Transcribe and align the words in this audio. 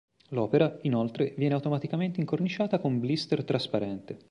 L'opera, 0.29 0.79
inoltre, 0.81 1.35
viene 1.37 1.53
automaticamente 1.53 2.19
incorniciata 2.19 2.79
con 2.79 2.99
blister 2.99 3.43
trasparente. 3.43 4.17